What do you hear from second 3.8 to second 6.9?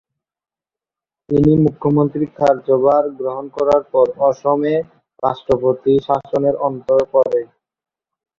পর অসমে রাষ্ট্রপতি শাসনের অন্ত